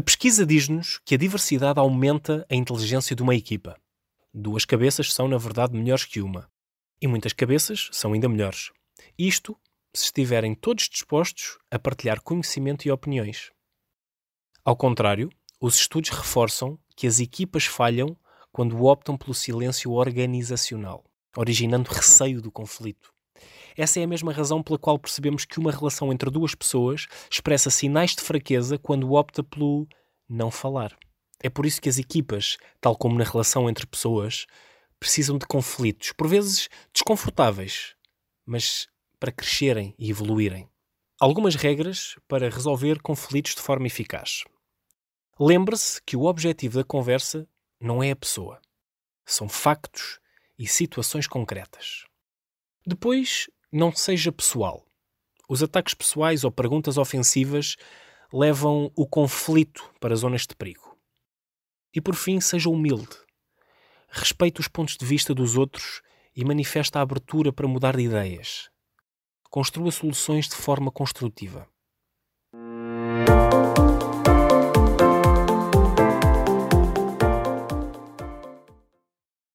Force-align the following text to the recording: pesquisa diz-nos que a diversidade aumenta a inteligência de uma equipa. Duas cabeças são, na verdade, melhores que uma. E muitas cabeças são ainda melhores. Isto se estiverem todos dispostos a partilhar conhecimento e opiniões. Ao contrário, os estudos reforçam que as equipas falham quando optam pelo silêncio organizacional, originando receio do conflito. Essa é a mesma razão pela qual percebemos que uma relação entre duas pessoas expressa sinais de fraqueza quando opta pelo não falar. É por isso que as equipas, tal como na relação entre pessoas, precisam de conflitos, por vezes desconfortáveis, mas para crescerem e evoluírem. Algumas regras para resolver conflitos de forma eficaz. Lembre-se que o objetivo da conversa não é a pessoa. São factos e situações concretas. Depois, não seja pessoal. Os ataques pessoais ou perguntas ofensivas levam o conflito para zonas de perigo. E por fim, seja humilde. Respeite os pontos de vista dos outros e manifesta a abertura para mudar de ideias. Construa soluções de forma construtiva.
pesquisa 0.00 0.46
diz-nos 0.46 1.00
que 1.04 1.16
a 1.16 1.18
diversidade 1.18 1.80
aumenta 1.80 2.46
a 2.48 2.54
inteligência 2.54 3.16
de 3.16 3.22
uma 3.22 3.34
equipa. 3.34 3.76
Duas 4.32 4.64
cabeças 4.64 5.12
são, 5.12 5.26
na 5.26 5.36
verdade, 5.36 5.76
melhores 5.76 6.04
que 6.04 6.20
uma. 6.20 6.48
E 7.02 7.08
muitas 7.08 7.32
cabeças 7.32 7.88
são 7.90 8.12
ainda 8.12 8.28
melhores. 8.28 8.70
Isto 9.18 9.56
se 9.92 10.04
estiverem 10.04 10.54
todos 10.54 10.88
dispostos 10.88 11.58
a 11.70 11.78
partilhar 11.78 12.20
conhecimento 12.20 12.86
e 12.86 12.90
opiniões. 12.92 13.50
Ao 14.64 14.76
contrário, 14.76 15.28
os 15.60 15.74
estudos 15.74 16.10
reforçam 16.10 16.78
que 16.94 17.08
as 17.08 17.18
equipas 17.18 17.64
falham 17.64 18.16
quando 18.52 18.84
optam 18.84 19.16
pelo 19.16 19.34
silêncio 19.34 19.90
organizacional, 19.90 21.04
originando 21.36 21.90
receio 21.90 22.40
do 22.40 22.52
conflito. 22.52 23.12
Essa 23.76 24.00
é 24.00 24.04
a 24.04 24.06
mesma 24.06 24.32
razão 24.32 24.62
pela 24.62 24.78
qual 24.78 24.98
percebemos 24.98 25.44
que 25.44 25.58
uma 25.58 25.72
relação 25.72 26.12
entre 26.12 26.30
duas 26.30 26.54
pessoas 26.54 27.06
expressa 27.30 27.70
sinais 27.70 28.14
de 28.14 28.22
fraqueza 28.22 28.78
quando 28.78 29.12
opta 29.12 29.42
pelo 29.42 29.86
não 30.28 30.50
falar. 30.50 30.96
É 31.42 31.48
por 31.48 31.64
isso 31.64 31.80
que 31.80 31.88
as 31.88 31.98
equipas, 31.98 32.58
tal 32.80 32.96
como 32.96 33.18
na 33.18 33.24
relação 33.24 33.68
entre 33.68 33.86
pessoas, 33.86 34.46
precisam 34.98 35.38
de 35.38 35.46
conflitos, 35.46 36.12
por 36.12 36.28
vezes 36.28 36.68
desconfortáveis, 36.92 37.94
mas 38.44 38.86
para 39.18 39.32
crescerem 39.32 39.94
e 39.98 40.10
evoluírem. 40.10 40.68
Algumas 41.18 41.54
regras 41.54 42.16
para 42.28 42.50
resolver 42.50 43.00
conflitos 43.00 43.54
de 43.54 43.60
forma 43.60 43.86
eficaz. 43.86 44.44
Lembre-se 45.38 46.02
que 46.02 46.16
o 46.16 46.24
objetivo 46.24 46.78
da 46.78 46.84
conversa 46.84 47.48
não 47.80 48.02
é 48.02 48.10
a 48.10 48.16
pessoa. 48.16 48.60
São 49.24 49.48
factos 49.48 50.18
e 50.58 50.66
situações 50.66 51.26
concretas. 51.26 52.04
Depois, 52.86 53.48
não 53.72 53.92
seja 53.92 54.32
pessoal. 54.32 54.84
Os 55.48 55.62
ataques 55.62 55.94
pessoais 55.94 56.44
ou 56.44 56.50
perguntas 56.50 56.96
ofensivas 56.96 57.76
levam 58.32 58.90
o 58.96 59.06
conflito 59.06 59.92
para 60.00 60.14
zonas 60.14 60.46
de 60.46 60.54
perigo. 60.54 60.96
E 61.94 62.00
por 62.00 62.14
fim, 62.14 62.40
seja 62.40 62.70
humilde. 62.70 63.16
Respeite 64.08 64.60
os 64.60 64.68
pontos 64.68 64.96
de 64.96 65.04
vista 65.04 65.34
dos 65.34 65.56
outros 65.56 66.02
e 66.34 66.44
manifesta 66.44 66.98
a 66.98 67.02
abertura 67.02 67.52
para 67.52 67.68
mudar 67.68 67.96
de 67.96 68.02
ideias. 68.02 68.70
Construa 69.50 69.90
soluções 69.90 70.48
de 70.48 70.54
forma 70.54 70.90
construtiva. 70.90 71.68